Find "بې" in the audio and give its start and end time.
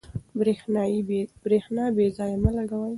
1.95-2.05